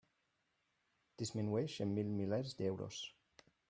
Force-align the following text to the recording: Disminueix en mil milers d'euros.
Disminueix 1.23 1.79
en 1.87 1.95
mil 2.01 2.13
milers 2.23 2.61
d'euros. 2.63 3.09